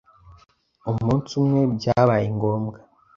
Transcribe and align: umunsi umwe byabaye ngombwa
umunsi 0.91 1.31
umwe 1.41 1.61
byabaye 1.75 2.25
ngombwa 2.35 2.77